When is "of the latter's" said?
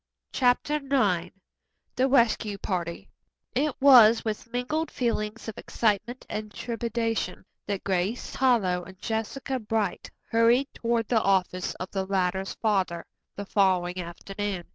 11.75-12.55